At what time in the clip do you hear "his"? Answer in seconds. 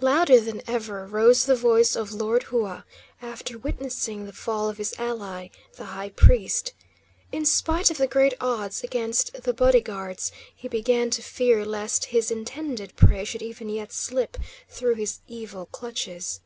4.76-4.92, 12.06-12.28, 14.96-15.20